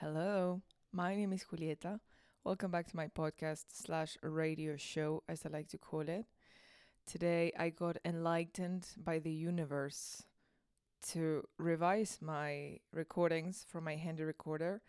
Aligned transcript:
Hello, 0.00 0.62
my 0.92 1.16
name 1.16 1.32
is 1.32 1.42
Julieta. 1.42 1.98
Welcome 2.44 2.70
back 2.70 2.86
to 2.86 2.96
my 2.96 3.08
podcast 3.08 3.64
slash 3.72 4.16
radio 4.22 4.76
show, 4.76 5.24
as 5.28 5.44
I 5.44 5.48
like 5.48 5.66
to 5.70 5.78
call 5.78 6.08
it. 6.08 6.24
Today, 7.04 7.52
I 7.58 7.70
got 7.70 7.98
enlightened 8.04 8.86
by 8.96 9.18
the 9.18 9.32
universe 9.32 10.22
to 11.08 11.42
revise 11.58 12.18
my 12.20 12.78
recordings 12.92 13.66
from 13.68 13.82
my 13.82 13.96
handy 13.96 14.22
recorder 14.22 14.82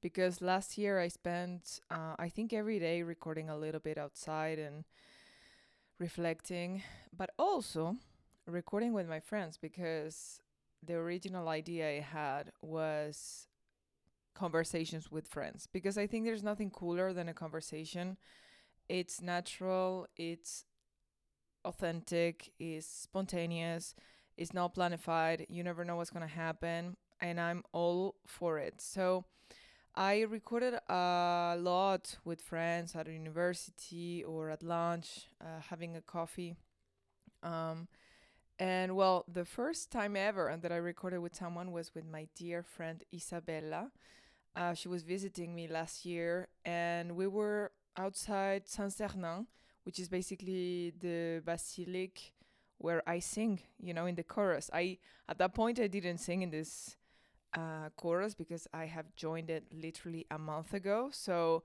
because 0.00 0.40
last 0.40 0.78
year 0.78 0.98
I 0.98 1.08
spent, 1.08 1.80
uh, 1.90 2.16
I 2.18 2.30
think, 2.30 2.54
every 2.54 2.78
day 2.78 3.02
recording 3.02 3.50
a 3.50 3.58
little 3.58 3.80
bit 3.80 3.98
outside 3.98 4.58
and 4.58 4.84
reflecting, 5.98 6.82
but 7.14 7.28
also 7.38 7.96
recording 8.46 8.94
with 8.94 9.08
my 9.10 9.20
friends 9.20 9.58
because 9.58 10.40
the 10.82 10.94
original 10.94 11.50
idea 11.50 11.98
I 11.98 12.00
had 12.00 12.52
was 12.62 13.46
conversations 14.34 15.10
with 15.10 15.26
friends 15.28 15.68
because 15.72 15.96
I 15.98 16.06
think 16.06 16.24
there's 16.24 16.42
nothing 16.42 16.70
cooler 16.70 17.12
than 17.12 17.28
a 17.28 17.34
conversation. 17.34 18.16
It's 18.88 19.20
natural, 19.22 20.06
it's 20.16 20.64
authentic, 21.64 22.52
it's 22.58 22.86
spontaneous, 22.86 23.94
it's 24.36 24.52
not 24.52 24.74
planified. 24.74 25.46
You 25.48 25.62
never 25.62 25.84
know 25.84 25.96
what's 25.96 26.10
going 26.10 26.26
to 26.26 26.34
happen, 26.34 26.96
and 27.20 27.40
I'm 27.40 27.62
all 27.72 28.16
for 28.26 28.58
it. 28.58 28.80
So, 28.80 29.24
I 29.96 30.22
recorded 30.22 30.74
a 30.88 31.56
lot 31.56 32.16
with 32.24 32.40
friends 32.40 32.96
at 32.96 33.06
university 33.06 34.24
or 34.24 34.50
at 34.50 34.62
lunch, 34.62 35.28
uh, 35.40 35.60
having 35.70 35.94
a 35.94 36.00
coffee. 36.00 36.56
Um, 37.44 37.86
and 38.58 38.96
well, 38.96 39.24
the 39.28 39.44
first 39.44 39.90
time 39.92 40.16
ever 40.16 40.56
that 40.60 40.72
I 40.72 40.76
recorded 40.76 41.18
with 41.20 41.34
someone 41.34 41.72
was 41.72 41.94
with 41.94 42.06
my 42.06 42.28
dear 42.36 42.62
friend 42.62 43.02
Isabella. 43.12 43.90
Uh, 44.56 44.74
she 44.74 44.88
was 44.88 45.02
visiting 45.02 45.54
me 45.54 45.66
last 45.68 46.04
year, 46.04 46.48
and 46.64 47.16
we 47.16 47.26
were 47.26 47.72
outside 47.96 48.68
Saint 48.68 48.92
Sernin, 48.92 49.46
which 49.84 49.98
is 49.98 50.08
basically 50.08 50.92
the 51.00 51.42
basilic 51.44 52.32
where 52.78 53.02
I 53.08 53.18
sing. 53.18 53.60
You 53.82 53.94
know, 53.94 54.06
in 54.06 54.14
the 54.14 54.22
chorus. 54.22 54.70
I 54.72 54.98
at 55.28 55.38
that 55.38 55.54
point 55.54 55.80
I 55.80 55.88
didn't 55.88 56.18
sing 56.18 56.42
in 56.42 56.50
this 56.50 56.96
uh, 57.56 57.90
chorus 57.96 58.34
because 58.34 58.68
I 58.74 58.86
have 58.86 59.14
joined 59.16 59.50
it 59.50 59.64
literally 59.72 60.26
a 60.30 60.38
month 60.38 60.74
ago. 60.74 61.10
So 61.12 61.64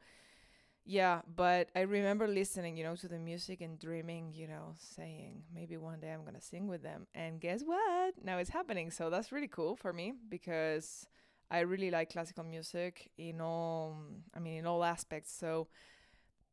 yeah, 0.86 1.22
but 1.36 1.70
I 1.76 1.82
remember 1.82 2.28
listening, 2.28 2.76
you 2.76 2.84
know, 2.84 2.96
to 2.96 3.08
the 3.08 3.20
music 3.20 3.62
and 3.62 3.78
dreaming, 3.80 4.32
you 4.34 4.48
know, 4.48 4.74
saying 4.80 5.44
maybe 5.54 5.78
one 5.78 6.00
day 6.00 6.12
I'm 6.12 6.26
gonna 6.26 6.42
sing 6.42 6.68
with 6.68 6.82
them. 6.82 7.06
And 7.14 7.40
guess 7.40 7.62
what? 7.64 8.16
Now 8.24 8.38
it's 8.40 8.50
happening. 8.50 8.90
So 8.90 9.10
that's 9.10 9.32
really 9.32 9.48
cool 9.48 9.76
for 9.76 9.94
me 9.94 10.14
because 10.30 11.06
I 11.52 11.60
really 11.60 11.90
like 11.90 12.12
classical 12.12 12.44
music 12.44 13.10
in 13.18 13.42
all, 13.42 13.98
I 14.36 14.40
mean, 14.40 14.60
in 14.60 14.66
all 14.66 14.84
aspects. 14.84 15.34
So 15.34 15.68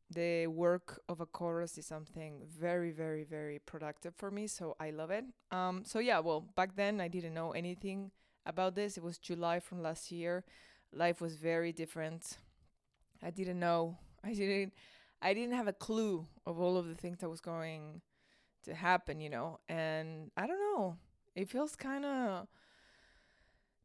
the 0.09 0.47
work 0.47 1.01
of 1.09 1.19
a 1.19 1.25
chorus 1.25 1.77
is 1.77 1.85
something 1.85 2.41
very, 2.47 2.91
very, 2.91 3.23
very 3.23 3.59
productive 3.59 4.15
for 4.15 4.31
me. 4.31 4.47
So 4.47 4.75
I 4.79 4.91
love 4.91 5.11
it. 5.11 5.25
Um, 5.51 5.83
so 5.85 5.99
yeah, 5.99 6.19
well, 6.19 6.41
back 6.55 6.75
then 6.75 7.01
I 7.01 7.07
didn't 7.07 7.33
know 7.33 7.51
anything 7.51 8.11
about 8.45 8.75
this. 8.75 8.97
It 8.97 9.03
was 9.03 9.17
July 9.17 9.59
from 9.59 9.81
last 9.81 10.11
year. 10.11 10.43
Life 10.93 11.21
was 11.21 11.35
very 11.35 11.73
different. 11.73 12.37
I 13.21 13.29
didn't 13.29 13.59
know. 13.59 13.97
I 14.23 14.33
didn't. 14.33 14.73
I 15.21 15.33
didn't 15.33 15.55
have 15.55 15.67
a 15.67 15.73
clue 15.73 16.27
of 16.45 16.59
all 16.59 16.77
of 16.77 16.87
the 16.87 16.93
things 16.93 17.17
that 17.19 17.29
was 17.29 17.41
going 17.41 18.01
to 18.63 18.75
happen, 18.75 19.19
you 19.19 19.29
know. 19.29 19.59
And 19.67 20.31
I 20.37 20.45
don't 20.47 20.59
know. 20.59 20.97
It 21.35 21.49
feels 21.49 21.75
kind 21.75 22.05
of 22.05 22.47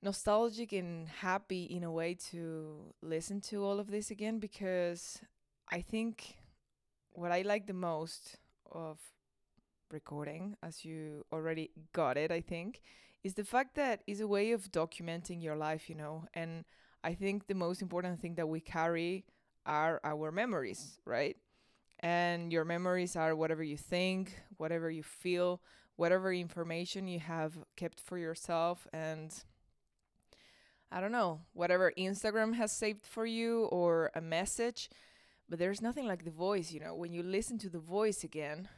nostalgic 0.03 0.73
and 0.73 1.09
happy 1.09 1.65
in 1.65 1.85
a 1.85 1.93
way 1.93 2.15
to 2.31 2.95
listen 3.03 3.41
to 3.41 3.65
all 3.65 3.79
of 3.79 3.91
this 3.91 4.11
again 4.11 4.39
because 4.39 5.21
I 5.71 5.81
think 5.81 6.37
what 7.13 7.33
I 7.33 7.43
like 7.43 7.67
the 7.67 7.75
most 7.75 8.37
of 8.71 8.99
recording, 9.91 10.57
as 10.63 10.85
you 10.85 11.25
already 11.33 11.71
got 11.93 12.17
it, 12.17 12.31
I 12.31 12.41
think, 12.41 12.83
is 13.23 13.35
the 13.35 13.45
fact 13.45 13.75
that 13.77 14.03
it's 14.07 14.21
a 14.21 14.27
way 14.27 14.53
of 14.53 14.73
documenting 14.73 15.43
your 15.43 15.57
life, 15.57 15.89
you 15.89 15.95
know. 15.95 16.25
And 16.35 16.65
I 17.05 17.15
think 17.15 17.47
the 17.47 17.55
most 17.55 17.83
important 17.83 18.21
thing 18.21 18.35
that 18.37 18.49
we 18.49 18.61
carry 18.61 19.25
are 19.67 20.01
our 20.05 20.33
memories, 20.33 20.99
right? 21.05 21.37
And 22.01 22.53
your 22.53 22.65
memories 22.65 23.17
are 23.17 23.37
whatever 23.37 23.63
you 23.63 23.77
think, 23.77 24.41
whatever 24.57 24.91
you 24.91 25.03
feel, 25.03 25.61
whatever 25.97 26.33
information 26.33 27.07
you 27.07 27.21
have 27.21 27.59
kept 27.77 28.01
for 28.01 28.19
yourself, 28.19 28.89
and 28.93 29.33
I 30.93 31.01
don't 31.01 31.13
know, 31.13 31.41
whatever 31.55 31.93
Instagram 31.97 32.55
has 32.55 32.71
saved 32.73 33.07
for 33.07 33.25
you 33.25 33.65
or 33.67 34.11
a 34.15 34.21
message. 34.21 34.91
But 35.49 35.59
there's 35.59 35.83
nothing 35.83 36.07
like 36.07 36.25
the 36.25 36.31
voice, 36.31 36.73
you 36.73 36.81
know. 36.81 36.95
When 36.95 37.13
you 37.13 37.23
listen 37.23 37.59
to 37.59 37.69
the 37.69 37.79
voice 37.79 38.25
again, 38.25 38.69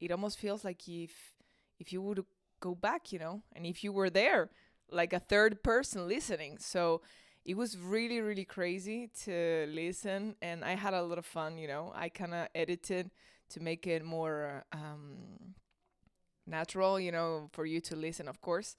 it 0.00 0.10
almost 0.10 0.38
feels 0.38 0.64
like 0.64 0.88
if 0.88 1.34
if 1.78 1.92
you 1.92 2.02
would 2.02 2.24
go 2.60 2.74
back, 2.74 3.12
you 3.12 3.18
know, 3.18 3.42
and 3.54 3.64
if 3.66 3.84
you 3.84 3.92
were 3.92 4.10
there, 4.10 4.50
like 4.90 5.12
a 5.12 5.20
third 5.20 5.62
person 5.62 6.08
listening. 6.08 6.58
So 6.58 7.02
it 7.44 7.56
was 7.56 7.78
really 7.78 8.20
really 8.20 8.44
crazy 8.44 9.10
to 9.24 9.66
listen 9.70 10.36
and 10.42 10.64
I 10.64 10.74
had 10.74 10.94
a 10.94 11.02
lot 11.02 11.18
of 11.18 11.26
fun, 11.26 11.58
you 11.58 11.68
know. 11.68 11.92
I 11.94 12.08
kind 12.08 12.34
of 12.34 12.48
edited 12.54 13.10
to 13.50 13.60
make 13.60 13.86
it 13.86 14.04
more 14.04 14.64
um 14.72 15.54
natural, 16.46 16.98
you 16.98 17.12
know, 17.12 17.48
for 17.52 17.66
you 17.66 17.80
to 17.82 17.96
listen, 17.96 18.28
of 18.28 18.40
course. 18.40 18.76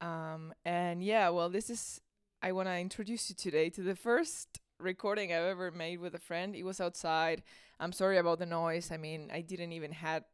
Um, 0.00 0.52
and 0.64 1.02
yeah, 1.02 1.30
well, 1.30 1.48
this 1.48 1.70
is 1.70 2.00
I 2.42 2.52
want 2.52 2.68
to 2.68 2.78
introduce 2.78 3.30
you 3.30 3.34
today 3.36 3.70
to 3.70 3.82
the 3.82 3.96
first 3.96 4.60
recording 4.78 5.32
I've 5.32 5.44
ever 5.44 5.70
made 5.70 6.00
with 6.00 6.14
a 6.14 6.18
friend. 6.18 6.54
It 6.54 6.64
was 6.64 6.80
outside. 6.80 7.42
I'm 7.80 7.92
sorry 7.92 8.18
about 8.18 8.38
the 8.38 8.46
noise. 8.46 8.90
I 8.92 8.96
mean, 8.98 9.30
I 9.32 9.40
didn't 9.40 9.72
even 9.72 9.92
had 9.92 10.24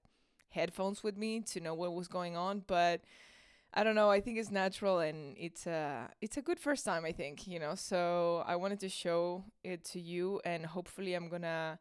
headphones 0.51 1.03
with 1.03 1.17
me 1.17 1.41
to 1.41 1.61
know 1.61 1.75
what 1.75 1.95
was 1.95 2.09
going 2.09 2.37
on, 2.37 2.65
but 2.67 3.03
I 3.73 3.85
don't 3.85 3.95
know. 3.95 4.11
I 4.11 4.21
think 4.21 4.39
it's 4.39 4.51
natural 4.51 4.99
and 4.99 5.37
it's 5.39 5.67
a 5.67 6.11
it's 6.21 6.37
a 6.37 6.43
good 6.43 6.59
first 6.59 6.85
time. 6.85 7.05
I 7.05 7.13
think 7.13 7.47
you 7.47 7.59
know. 7.59 7.75
So 7.75 8.43
I 8.47 8.57
wanted 8.57 8.81
to 8.81 8.89
show 8.89 9.45
it 9.65 9.85
to 9.93 10.01
you, 10.01 10.41
and 10.45 10.67
hopefully 10.67 11.15
I'm 11.15 11.29
gonna 11.29 11.79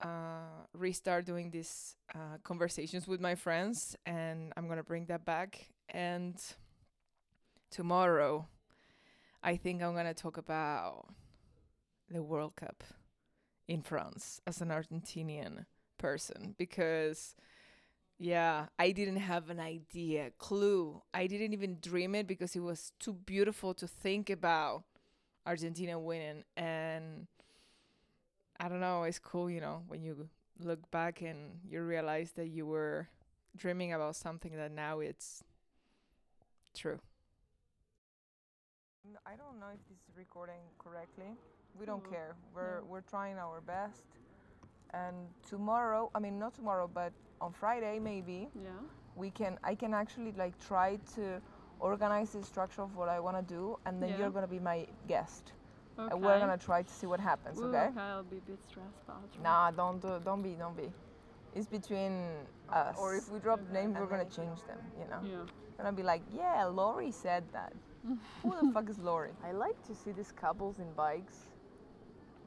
uh, 0.00 0.66
restart 0.72 1.26
doing 1.26 1.50
these 1.50 1.94
uh, 2.14 2.38
conversations 2.42 3.06
with 3.06 3.20
my 3.20 3.34
friends, 3.36 3.96
and 4.06 4.52
I'm 4.56 4.66
gonna 4.66 4.82
bring 4.82 5.06
that 5.06 5.24
back. 5.24 5.68
And 5.90 6.40
tomorrow 7.70 8.46
I 9.42 9.56
think 9.56 9.82
I'm 9.82 9.94
going 9.94 10.06
to 10.06 10.14
talk 10.14 10.36
about 10.36 11.06
the 12.10 12.22
World 12.22 12.56
Cup 12.56 12.84
in 13.66 13.82
France 13.82 14.40
as 14.46 14.60
an 14.60 14.68
Argentinian 14.68 15.66
person 15.98 16.54
because 16.58 17.34
yeah, 18.18 18.66
I 18.78 18.92
didn't 18.92 19.16
have 19.16 19.50
an 19.50 19.58
idea, 19.58 20.30
clue. 20.38 21.02
I 21.12 21.26
didn't 21.26 21.52
even 21.52 21.78
dream 21.80 22.14
it 22.14 22.28
because 22.28 22.54
it 22.54 22.60
was 22.60 22.92
too 23.00 23.14
beautiful 23.14 23.74
to 23.74 23.88
think 23.88 24.30
about 24.30 24.84
Argentina 25.44 25.98
winning 25.98 26.44
and 26.56 27.26
I 28.60 28.68
don't 28.68 28.80
know, 28.80 29.02
it's 29.02 29.18
cool, 29.18 29.50
you 29.50 29.60
know, 29.60 29.82
when 29.88 30.02
you 30.02 30.28
look 30.60 30.88
back 30.92 31.20
and 31.20 31.58
you 31.68 31.82
realize 31.82 32.30
that 32.32 32.48
you 32.48 32.64
were 32.64 33.08
dreaming 33.56 33.92
about 33.92 34.14
something 34.14 34.54
that 34.56 34.70
now 34.70 35.00
it's 35.00 35.42
true. 36.76 37.00
I 39.26 39.34
don't 39.36 39.58
know 39.58 39.66
if 39.74 39.80
this 39.88 39.98
is 40.08 40.16
recording 40.16 40.60
correctly. 40.78 41.36
We 41.78 41.86
don't 41.86 42.04
Mm, 42.04 42.10
care. 42.10 42.36
We're 42.54 42.80
no. 42.80 42.86
we're 42.86 43.00
trying 43.00 43.36
our 43.38 43.60
best. 43.60 44.04
And 44.90 45.16
tomorrow, 45.48 46.10
I 46.14 46.18
mean 46.20 46.38
not 46.38 46.54
tomorrow, 46.54 46.88
but 46.92 47.12
on 47.40 47.52
Friday 47.52 47.98
maybe 47.98 48.48
Yeah. 48.54 48.70
we 49.16 49.30
can 49.30 49.58
I 49.64 49.74
can 49.74 49.92
actually 49.94 50.32
like 50.32 50.56
try 50.58 50.98
to 51.16 51.40
organize 51.80 52.30
the 52.32 52.42
structure 52.44 52.82
of 52.82 52.94
what 52.96 53.08
I 53.08 53.18
want 53.18 53.36
to 53.36 53.54
do 53.54 53.76
and 53.86 54.00
then 54.00 54.10
Yeah. 54.10 54.18
you're 54.18 54.30
going 54.30 54.44
to 54.46 54.54
be 54.58 54.60
my 54.60 54.86
guest. 55.08 55.52
Okay. 55.98 56.08
And 56.10 56.22
we're 56.22 56.38
going 56.38 56.56
to 56.58 56.64
try 56.64 56.82
to 56.82 56.92
see 56.92 57.06
what 57.06 57.20
happens, 57.20 57.58
Ooh, 57.58 57.66
okay? 57.68 57.88
okay, 57.90 58.00
I'll 58.00 58.22
be 58.22 58.38
a 58.38 58.40
bit 58.40 58.62
stressed 58.62 59.02
about 59.04 59.24
it. 59.34 59.40
Nah, 59.42 59.70
don't 59.72 60.00
do 60.00 60.20
don't 60.24 60.42
be 60.42 60.54
don't 60.54 60.76
be. 60.76 60.92
It's 61.54 61.66
between 61.66 62.46
us. 62.70 62.96
Or 62.98 63.16
if 63.16 63.28
we 63.28 63.40
drop 63.40 63.60
names, 63.72 63.96
we're 63.98 64.06
going 64.06 64.24
to 64.26 64.36
change 64.36 64.62
them, 64.64 64.78
you 64.98 65.06
know. 65.10 65.20
Yeah. 65.22 65.44
Gonna 65.76 65.92
be 65.92 66.02
like, 66.02 66.22
yeah, 66.34 66.64
Lori 66.66 67.10
said 67.10 67.44
that. 67.52 67.72
Who 68.42 68.50
the 68.60 68.72
fuck 68.72 68.88
is 68.90 68.98
Lori? 68.98 69.30
I 69.44 69.52
like 69.52 69.80
to 69.86 69.94
see 69.94 70.10
these 70.12 70.32
couples 70.32 70.78
in 70.78 70.92
bikes 70.96 71.36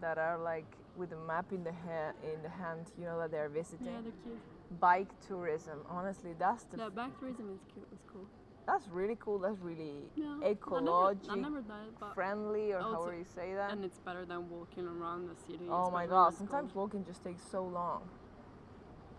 that 0.02 0.18
are 0.18 0.38
like 0.38 0.66
with 0.98 1.12
a 1.14 1.18
map 1.28 1.52
in 1.52 1.64
the 1.64 1.72
ha- 1.72 2.14
in 2.24 2.42
the 2.44 2.50
hand, 2.50 2.88
you 2.98 3.06
know 3.06 3.20
that 3.20 3.32
they're 3.32 3.50
visiting. 3.50 3.88
Yeah, 3.88 4.02
they're 4.04 4.12
cute. 4.24 4.80
Bike 4.80 5.08
tourism. 5.28 5.80
Honestly, 5.90 6.32
that's 6.38 6.64
the 6.66 6.78
Yeah, 6.78 6.90
back 6.90 7.18
tourism 7.20 7.50
is 7.54 7.62
cute. 7.74 7.88
It's 7.94 8.04
cool. 8.12 8.26
that's 8.68 8.88
really 8.90 9.16
cool. 9.20 9.40
That's 9.40 9.60
really 9.60 10.10
Yeah. 10.16 10.34
I've 10.34 10.40
never, 10.42 10.56
ecologic 10.56 11.40
never 11.40 11.62
done 11.62 11.84
it, 11.88 12.00
but 12.00 12.14
friendly, 12.14 12.74
or 12.74 12.80
Also- 12.80 12.96
however 12.96 13.16
you 13.16 13.24
say 13.26 13.54
that. 13.54 13.72
and 13.72 13.86
it's 13.86 14.00
better 14.00 14.26
than 14.26 14.50
walking 14.50 14.88
around 14.88 15.28
the 15.30 15.36
city. 15.36 15.68
Oh 15.70 15.90
my 15.92 16.06
god! 16.08 16.34
Sometimes 16.34 16.72
cold. 16.74 16.92
walking 16.94 17.06
just 17.06 17.24
takes 17.24 17.44
so 17.44 17.64
long. 17.64 18.02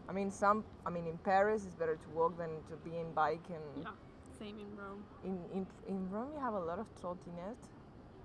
I 0.09 0.13
mean, 0.13 0.31
some. 0.31 0.65
I 0.87 0.91
mean, 0.91 1.07
in 1.07 1.19
Paris 1.19 1.65
it's 1.67 1.75
better 1.75 1.97
to 1.97 2.09
walk 2.15 2.37
than 2.39 2.51
to 2.71 2.77
be 2.89 2.97
in 2.99 3.13
bike, 3.13 3.47
and 3.51 3.85
Yeah. 3.85 3.91
Same 4.39 4.59
in 4.61 4.71
Rome. 4.77 5.03
in 5.25 5.35
in 5.57 5.67
in 5.89 6.11
Rome 6.11 6.29
you 6.35 6.41
have 6.41 6.55
a 6.55 6.61
lot 6.61 6.79
of 6.79 6.87
trottinette. 7.01 7.63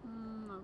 Mm, 0.08 0.48
no. 0.48 0.58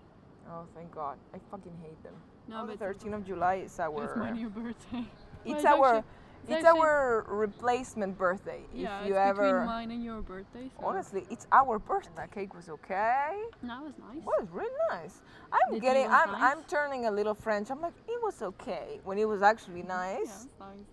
Oh, 0.49 0.65
thank 0.75 0.91
God. 0.91 1.17
I 1.33 1.39
fucking 1.51 1.75
hate 1.81 2.01
them. 2.03 2.13
No, 2.47 2.57
On 2.57 2.67
the 2.67 2.75
but 2.77 2.89
it's, 2.89 3.03
13th 3.03 3.15
of 3.15 3.25
July 3.25 3.55
is 3.65 3.79
our. 3.79 4.03
it's 4.03 4.15
my 4.15 4.31
new 4.31 4.49
birthday. 4.49 5.05
It's 5.45 5.55
it's 5.63 5.65
our. 5.65 5.85
actually- 5.97 6.03
It's, 6.43 6.51
it's 6.55 6.65
actually- 6.65 6.79
our 6.81 7.25
replacement 7.27 8.17
birthday. 8.17 8.61
yeah, 8.73 9.01
if 9.01 9.07
you 9.07 9.13
it's 9.15 9.29
ever. 9.29 9.43
between 9.43 9.65
mine 9.65 9.91
and 9.91 10.03
your 10.03 10.21
birthday. 10.21 10.69
So. 10.79 10.85
Honestly, 10.87 11.25
it's 11.29 11.45
our 11.51 11.79
birthday. 11.79 12.11
That 12.15 12.31
cake 12.31 12.53
was 12.55 12.67
okay. 12.69 13.31
that 13.63 13.81
was 13.83 13.93
nice. 14.07 14.21
Well, 14.25 14.35
it's 14.41 14.51
really 14.51 14.79
nice. 14.91 15.21
I'm 15.51 15.73
The 15.73 15.79
getting. 15.79 16.07
I'm. 16.19 16.31
nice? 16.31 16.41
I'm 16.57 16.63
turning 16.75 17.05
a 17.05 17.11
little 17.11 17.33
French. 17.45 17.69
I'm 17.71 17.81
like, 17.81 17.97
it 18.07 18.19
was 18.27 18.41
okay 18.51 18.99
when 19.03 19.17
it 19.17 19.27
was 19.33 19.41
actually 19.41 19.81
Yeah, 19.81 19.99
nice. 20.01 20.33
it's 20.45 20.59
nice. 20.59 20.87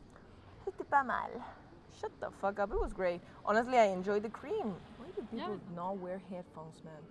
C'était 0.95 1.03
pas 1.03 1.03
mal. 1.05 1.31
Shut 2.01 2.11
the 2.21 2.31
fuck 2.41 2.59
up. 2.61 2.73
It 2.73 2.81
was 2.81 2.93
great. 2.93 3.21
Honestly, 3.45 3.79
I 3.79 3.87
enjoyed 3.93 4.23
the 4.23 4.29
cream. 4.31 4.75
Why 4.99 5.07
do 5.17 5.23
Yeah. 5.33 5.47
people 5.47 5.61
not 5.75 5.99
wear 5.99 6.19
headphones, 6.31 6.83
man? 6.85 7.03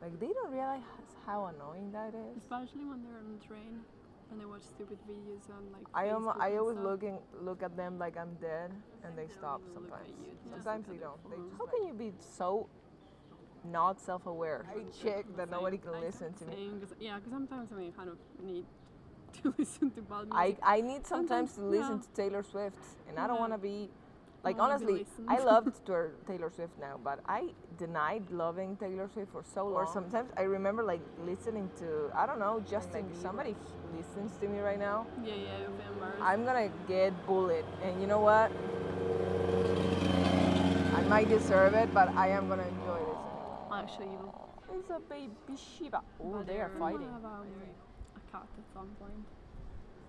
Like 0.00 0.18
they 0.18 0.32
don't 0.32 0.50
realize 0.52 0.82
how 1.26 1.46
annoying 1.46 1.92
that 1.92 2.14
is. 2.14 2.36
Especially 2.38 2.84
when 2.84 3.02
they're 3.02 3.18
on 3.18 3.38
the 3.38 3.44
train 3.46 3.84
and 4.30 4.40
they 4.40 4.44
watch 4.44 4.62
stupid 4.62 4.98
videos 5.08 5.48
on 5.50 5.72
like. 5.72 5.86
I 5.94 6.06
am. 6.06 6.28
I 6.28 6.56
always 6.56 6.76
stuff. 6.76 6.84
looking 6.90 7.18
look 7.40 7.62
at 7.62 7.76
them 7.76 7.98
like 7.98 8.16
I'm 8.16 8.34
dead, 8.40 8.70
and 9.04 9.16
they 9.16 9.26
They 9.26 9.32
stop 9.32 9.60
don't 9.60 9.70
even 9.70 9.82
look 9.82 9.92
at 9.92 10.06
sometimes. 10.06 10.20
you, 10.20 10.32
they 10.44 10.50
Sometimes 10.62 10.86
they 10.88 10.96
don't. 10.96 11.30
They, 11.30 11.36
phones. 11.36 11.52
how 11.58 11.66
can 11.66 11.86
you 11.86 11.94
be 11.94 12.12
so 12.18 12.68
not 13.64 13.98
self-aware? 14.00 14.66
I 14.68 14.84
check 15.02 15.24
that 15.36 15.50
nobody 15.50 15.78
can 15.78 15.92
Same, 15.92 16.00
listen 16.02 16.32
to 16.34 16.44
me. 16.46 16.54
same, 16.54 16.80
'cause- 16.80 16.94
yeah, 17.00 17.16
because 17.16 17.32
sometimes 17.32 17.72
I 17.72 17.76
mean, 17.76 17.92
kind 17.92 18.10
of 18.10 18.18
need 18.42 18.66
to 19.42 19.54
listen 19.58 19.90
to 19.92 20.02
bad 20.02 20.26
I, 20.30 20.44
music. 20.46 20.60
I 20.62 20.80
need 20.80 21.06
sometimes 21.06 21.52
Sometimes, 21.52 21.54
to 21.54 21.64
listen 21.64 21.96
yeah. 21.96 22.02
to 22.02 22.22
Taylor 22.22 22.42
Swift, 22.42 22.76
and 23.08 23.18
I 23.18 23.26
don't 23.26 23.36
mm-hmm. 23.36 23.40
want 23.40 23.52
to 23.52 23.58
be 23.58 23.90
like 24.44 24.58
honestly. 24.58 25.06
I 25.26 25.38
loved 25.38 25.74
Taylor 26.26 26.50
Swift 26.54 26.78
now, 26.80 27.00
but 27.02 27.20
I 27.26 27.48
denied 27.78 28.30
loving 28.30 28.76
Taylor 28.76 29.08
Swift 29.12 29.32
for 29.32 29.42
so 29.42 29.64
long. 29.64 29.74
Or 29.74 29.86
sometimes 29.92 30.30
I 30.36 30.42
remember 30.42 30.82
like 30.84 31.00
listening 31.24 31.68
to 31.78 32.10
I 32.14 32.26
don't 32.26 32.38
know 32.38 32.62
Justin. 32.68 33.06
Somebody 33.20 33.56
listens 33.96 34.36
to 34.40 34.48
me 34.48 34.60
right 34.60 34.78
now. 34.78 35.06
Yeah, 35.24 35.34
yeah, 35.34 35.58
you'll 35.58 35.72
be 35.72 35.82
embarrassed. 35.92 36.22
I'm 36.22 36.44
gonna 36.44 36.70
get 36.86 37.26
bullied, 37.26 37.64
and 37.82 38.00
you 38.00 38.06
know 38.06 38.20
what? 38.20 38.52
I 40.94 41.02
might 41.08 41.28
deserve 41.28 41.74
it, 41.74 41.92
but 41.92 42.08
I 42.14 42.28
am 42.28 42.48
gonna 42.48 42.68
enjoy 42.68 42.98
this. 42.98 43.18
Actually, 43.72 44.06
you. 44.06 44.32
It's 44.78 44.90
a 44.90 45.00
baby 45.00 45.32
Shiba. 45.56 46.02
Oh, 46.22 46.42
they 46.46 46.60
are 46.60 46.70
I 46.76 46.78
fighting. 46.78 47.08
Wanna 48.32 48.42
have 48.42 48.44
a 48.44 48.46
cat 48.46 48.48
at 48.58 48.72
some 48.72 48.88
point. 48.98 49.26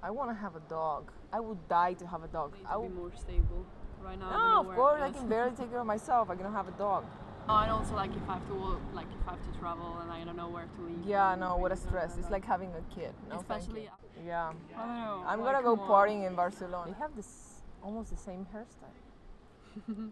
I 0.04 0.12
want 0.12 0.30
to 0.30 0.36
have 0.36 0.56
a 0.56 0.62
dog. 0.70 1.12
I 1.34 1.40
would 1.40 1.68
die 1.68 1.94
to 1.94 2.08
have 2.08 2.24
a 2.24 2.28
dog. 2.28 2.54
Need 2.54 2.66
I 2.70 2.78
would 2.78 2.90
be 2.90 2.96
more 2.96 3.12
stable. 3.16 3.66
Right 4.04 4.20
now, 4.20 4.62
No, 4.64 4.70
of 4.70 4.76
course 4.76 5.02
I 5.02 5.10
can 5.12 5.28
barely 5.28 5.56
take 5.56 5.72
care 5.72 5.80
of 5.80 5.88
myself. 5.88 6.30
I 6.30 6.36
can 6.36 6.52
have 6.52 6.68
a 6.68 6.72
dog. 6.72 7.06
Oh, 7.50 7.56
and 7.56 7.72
also 7.72 7.96
like 7.96 8.12
if 8.16 8.30
I 8.30 8.34
have 8.34 8.48
to 8.48 8.54
walk, 8.54 8.80
like 8.94 9.08
if 9.08 9.28
I 9.28 9.32
have 9.32 9.54
to 9.54 9.60
travel 9.60 9.98
and 10.02 10.12
I 10.12 10.24
don't 10.24 10.36
know 10.36 10.50
where 10.50 10.66
to 10.66 10.82
leave. 10.82 11.06
Yeah, 11.06 11.36
no, 11.36 11.58
what 11.58 11.72
a 11.72 11.76
stress. 11.76 12.18
It's 12.18 12.30
like 12.30 12.46
having 12.46 12.72
a 12.76 12.82
kid. 12.94 13.14
No, 13.30 13.40
Especially. 13.40 13.90
Yeah. 14.26 14.52
I 14.76 14.80
don't 14.80 14.96
know. 14.96 15.24
I'm 15.26 15.42
like, 15.42 15.54
gonna 15.54 15.64
go 15.64 15.76
come 15.78 15.90
on. 15.90 16.10
partying 16.10 16.28
in 16.28 16.36
Barcelona. 16.36 16.92
They 16.92 17.00
have 17.00 17.16
this 17.16 17.62
almost 17.82 18.12
the 18.12 18.18
same 18.18 18.46
hairstyle. 18.54 20.12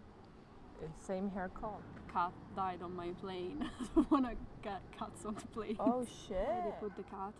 same 1.06 1.30
hair 1.30 1.50
color. 1.60 1.82
Cat 2.12 2.32
died 2.56 2.80
on 2.82 2.96
my 2.96 3.10
plane. 3.20 3.68
I 3.80 3.84
don't 3.94 4.10
wanna 4.10 4.34
get 4.62 4.80
cats 4.98 5.24
on 5.26 5.34
the 5.34 5.46
plane. 5.48 5.76
Oh 5.78 5.98
Where 5.98 6.06
shit. 6.06 6.64
they 6.64 6.72
put 6.80 6.96
the 6.96 7.02
cat. 7.04 7.34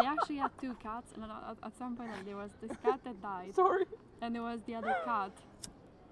They 0.00 0.06
actually 0.06 0.36
had 0.36 0.50
two 0.60 0.74
cats, 0.82 1.12
and 1.14 1.24
at, 1.24 1.56
at 1.62 1.76
some 1.78 1.96
point, 1.96 2.10
like 2.10 2.24
there 2.24 2.36
was 2.36 2.50
this 2.62 2.76
cat 2.84 3.00
that 3.04 3.20
died, 3.22 3.54
Sorry. 3.54 3.84
and 4.22 4.34
there 4.34 4.42
was 4.42 4.60
the 4.66 4.74
other 4.74 4.94
cat 5.04 5.32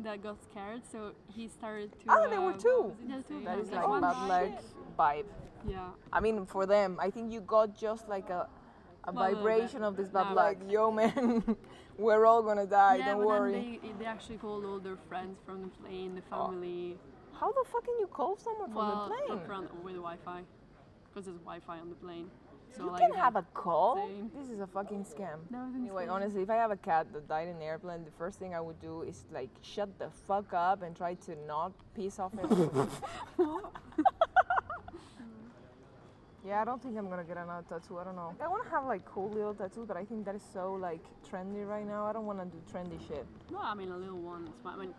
that 0.01 0.23
got 0.23 0.43
scared. 0.43 0.83
So 0.91 1.13
he 1.35 1.49
started 1.49 1.93
to. 1.93 1.99
Ah, 2.09 2.27
there 2.29 2.41
were 2.41 2.53
uh, 2.53 2.59
two. 2.59 2.93
Yeah, 3.09 3.21
two. 3.29 3.43
That 3.45 3.59
is 3.59 3.71
like 3.71 3.89
one 3.89 4.03
bad 4.03 4.29
luck 4.29 4.63
vibe. 4.99 5.27
Yeah. 5.69 5.89
I 6.13 6.21
mean, 6.21 6.47
for 6.47 6.67
them, 6.67 6.99
I 7.01 7.11
think 7.11 7.33
you 7.33 7.41
got 7.41 7.77
just 7.77 8.09
like 8.09 8.31
a, 8.31 8.47
a 9.05 9.13
Well, 9.13 9.25
a 9.25 9.29
little 9.29 9.43
vibration 9.43 9.83
of 9.83 9.97
this 9.97 10.09
bad 10.09 10.29
Nah, 10.29 10.33
luck. 10.35 10.57
Yo, 10.69 10.91
man, 10.91 11.57
we're 11.99 12.25
all 12.27 12.43
gonna 12.43 12.67
die. 12.67 12.97
yeah, 12.97 13.07
don't 13.07 13.19
but 13.19 13.27
worry. 13.27 13.53
then 13.53 13.79
they, 13.83 13.93
they 14.01 14.05
actually 14.05 14.37
called 14.39 14.65
all 14.65 14.79
their 14.79 14.99
friends 15.09 15.39
from 15.45 15.63
the 15.63 15.69
plane, 15.69 16.15
the 16.15 16.23
Oh, 16.33 16.47
family. 16.49 16.97
How 17.41 17.53
the 17.53 17.65
fuck 17.71 17.85
can 17.85 17.95
you 18.01 18.07
call 18.07 18.37
someone 18.39 18.69
from 18.69 18.77
well, 18.77 19.09
the 19.09 19.15
plane? 19.27 19.39
up 19.39 19.47
front 19.47 19.85
with 19.85 19.95
Wi-Fi, 19.97 20.41
because 21.09 21.27
there's 21.27 21.39
Wi-Fi 21.41 21.79
on 21.79 21.89
the 21.91 21.97
plane. 21.97 22.31
So 22.77 22.85
you 22.85 22.91
like 22.91 23.01
can 23.01 23.15
have 23.15 23.37
a 23.37 23.43
call. 23.55 23.97
Same. 23.97 24.31
This 24.37 24.51
is 24.51 24.61
a 24.61 24.67
fucking 24.67 25.05
scam. 25.05 25.39
Anyway, 25.75 26.07
honestly, 26.09 26.43
if 26.43 26.51
I 26.51 26.57
have 26.57 26.71
a 26.71 26.77
cat 26.77 27.07
that 27.13 27.29
died 27.29 27.49
in 27.49 27.57
an 27.57 27.63
airplane, 27.63 28.05
the 28.05 28.11
first 28.13 28.39
thing 28.39 28.55
I 28.55 28.61
would 28.61 28.81
do 28.81 29.03
is 29.03 29.25
like 29.33 29.51
shut 29.63 29.99
the 29.99 30.11
fuck 30.27 30.53
up 30.53 30.83
and 30.83 30.97
try 30.97 31.15
to 31.15 31.37
not 31.47 31.73
piss 31.95 32.19
off 32.19 32.33
him. 32.33 32.91
yeah, 36.47 36.61
I 36.61 36.65
don't 36.65 36.83
think 36.83 36.97
I'm 36.99 37.09
gonna 37.09 37.25
get 37.25 37.37
another 37.37 37.65
tattoo. 37.69 37.99
I 37.99 38.05
don't 38.05 38.17
know. 38.17 38.35
I 38.41 38.49
want 38.49 38.65
to 38.65 38.71
have 38.71 38.85
like 38.85 39.05
cool 39.05 39.31
little 39.31 39.55
tattoos, 39.55 39.87
but 39.87 39.97
I 39.97 40.05
think 40.05 40.25
that 40.27 40.35
is 40.35 40.45
so 40.53 40.75
like 40.75 41.01
trendy 41.29 41.67
right 41.67 41.87
now. 41.87 42.07
I 42.07 42.13
don't 42.13 42.27
want 42.27 42.39
to 42.39 42.45
do 42.45 42.59
trendy 42.73 42.99
shit 43.09 43.27
No, 43.51 43.59
I 43.63 43.75
mean 43.75 43.91
a 43.91 43.97
little 43.97 44.19
one. 44.19 44.49
I 44.65 44.77
mean, 44.77 44.95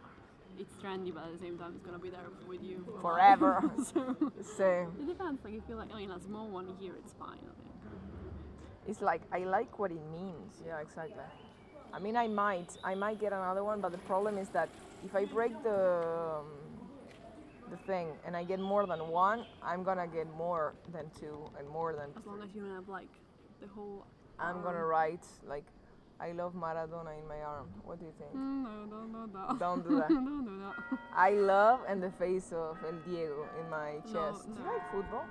it's 0.60 0.76
trendy, 0.76 1.14
but 1.14 1.24
at 1.26 1.40
the 1.40 1.46
same 1.46 1.58
time, 1.58 1.74
it's 1.76 1.86
gonna 1.86 2.00
be 2.00 2.10
there 2.10 2.30
with 2.48 2.64
you 2.64 2.86
for 2.86 3.02
forever. 3.02 3.64
so 3.78 4.16
Same. 4.58 4.92
it 5.00 5.08
depends. 5.08 5.44
Like 5.44 5.54
if 5.54 5.64
you 5.70 5.76
like, 5.76 5.94
I 5.94 5.98
mean, 5.98 6.12
a 6.12 6.20
small 6.20 6.50
one 6.50 6.68
here, 6.80 6.94
it's 6.98 7.14
fine. 7.14 7.38
I 7.38 7.54
think. 7.62 7.78
It's 8.88 9.02
like 9.02 9.22
I 9.32 9.40
like 9.40 9.80
what 9.80 9.92
it 9.92 10.02
means. 10.12 10.54
Yeah, 10.66 10.80
exactly. 10.80 11.24
I 11.94 12.00
mean, 12.00 12.16
I 12.16 12.28
might, 12.28 12.70
I 12.84 12.96
might 12.96 13.20
get 13.20 13.34
another 13.34 13.64
one, 13.64 13.82
but 13.82 13.92
the 13.92 13.98
problem 14.00 14.38
is 14.38 14.50
that 14.50 14.70
if 15.06 15.16
I 15.16 15.26
break 15.26 15.52
the 15.64 16.40
um, 16.40 16.46
the 17.70 17.78
thing 17.86 18.08
and 18.26 18.36
I 18.36 18.44
get 18.44 18.60
more 18.60 18.86
than 18.86 19.08
one, 19.08 19.46
I'm 19.64 19.84
gonna 19.84 20.08
get 20.08 20.28
more 20.36 20.74
than 20.92 21.10
two 21.20 21.50
and 21.58 21.68
more 21.68 21.94
than. 21.94 22.10
As 22.18 22.26
long 22.26 22.42
as 22.42 22.50
you 22.56 22.64
have 22.74 22.88
like 22.88 23.10
the 23.62 23.68
whole. 23.68 24.06
I'm 24.40 24.62
gonna 24.62 24.86
write 24.86 25.26
like, 25.48 25.66
I 26.20 26.32
love 26.32 26.54
Maradona 26.56 27.14
in 27.20 27.28
my 27.28 27.40
arm. 27.42 27.70
What 27.84 28.00
do 28.00 28.06
you 28.06 28.14
think? 28.18 28.34
No, 28.34 28.88
don't 28.90 29.12
do 29.14 29.30
that. 29.38 29.60
Don't 29.60 29.84
do 29.88 29.96
that. 30.00 30.10
don't 30.10 30.46
do 30.46 30.60
that. 30.60 31.00
I 31.14 31.32
love 31.32 31.82
and 31.88 32.02
the 32.02 32.10
face 32.12 32.52
of 32.52 32.78
El 32.86 32.98
Diego 33.06 33.46
in 33.62 33.70
my 33.70 33.96
No, 34.06 34.12
chest. 34.14 34.50
Do 34.52 34.58
you 34.60 34.66
like 34.66 34.92
football? 34.92 35.26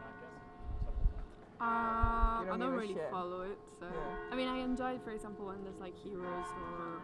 Uh, 1.58 2.44
don't 2.44 2.52
I 2.54 2.58
don't 2.58 2.74
really 2.74 2.92
shit. 2.94 3.10
follow 3.10 3.40
it, 3.42 3.58
so 3.80 3.86
Yeah. 3.86 4.30
I 4.30 4.36
mean, 4.36 4.46
I 4.48 4.58
enjoy, 4.58 4.98
for 5.02 5.10
example, 5.12 5.46
when 5.46 5.64
there's 5.64 5.80
like 5.80 5.94
Euros 6.04 6.44
or 6.52 7.00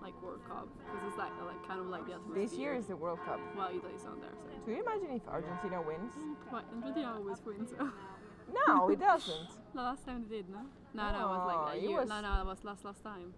like 0.00 0.14
World 0.22 0.40
Cup 0.48 0.68
because 0.78 1.00
it's 1.08 1.18
like 1.18 1.32
like 1.44 1.60
kind 1.66 1.80
of 1.80 1.86
like 1.86 2.06
the 2.06 2.14
atmosphere. 2.14 2.40
This 2.46 2.54
year 2.54 2.74
is 2.74 2.86
the 2.86 2.96
World 2.96 3.18
Cup. 3.26 3.40
well, 3.56 3.68
Italy's 3.68 4.04
not 4.04 4.20
there, 4.22 4.30
so. 4.32 4.48
Do 4.64 4.70
you 4.72 4.80
imagine 4.86 5.10
if 5.16 5.26
Argentina 5.28 5.82
wins? 5.82 6.14
What? 6.50 6.64
Argentina 6.72 7.12
always 7.18 7.42
wins. 7.44 7.72
no, 7.78 7.90
No, 8.66 8.88
it 8.90 9.00
doesn't. 9.10 9.50
The 9.74 9.82
last 9.82 10.04
time 10.04 10.24
they 10.28 10.36
did, 10.38 10.50
no? 10.50 10.60
No, 10.94 11.12
no, 11.12 11.18
it 11.18 11.28
was 11.28 11.46
like 11.46 11.74
a 11.74 11.78
it 11.78 11.88
year. 11.88 12.00
was- 12.00 12.08
No, 12.08 12.20
no, 12.20 12.40
it 12.40 12.46
was 12.46 12.64
last 12.64 12.84
last 12.84 13.02
time. 13.04 13.32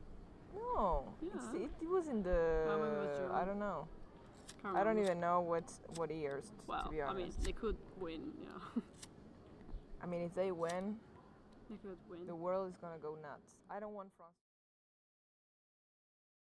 No, 0.54 1.04
Yeah. 1.22 1.62
it, 1.62 1.70
it 1.80 1.88
was 1.88 2.08
in 2.08 2.22
the. 2.22 2.64
maybe 2.68 2.82
it 2.82 2.98
was 3.08 3.18
June. 3.18 3.30
I 3.32 3.44
don't 3.44 3.58
know. 3.58 3.88
Can't 4.62 4.76
I 4.76 4.84
don't 4.84 4.88
remember. 4.96 5.10
even 5.10 5.20
know 5.20 5.40
what 5.40 5.64
what 5.96 6.10
years. 6.14 6.44
t- 6.46 6.52
Well, 6.66 6.84
to 6.84 6.90
be 6.90 7.00
honest. 7.00 7.14
I 7.14 7.22
mean, 7.22 7.32
they 7.42 7.52
could 7.52 7.76
win. 7.98 8.32
Yeah, 8.40 8.82
I 10.02 10.06
mean, 10.06 10.22
if 10.22 10.34
they 10.34 10.52
win, 10.52 10.96
they 11.70 11.76
could 11.76 11.96
win. 12.10 12.26
the 12.26 12.34
world 12.34 12.68
is 12.68 12.76
gonna 12.76 12.98
go 13.00 13.16
nuts. 13.22 13.56
I 13.70 13.80
don't 13.80 13.94
want 13.94 14.10
France. 14.16 14.32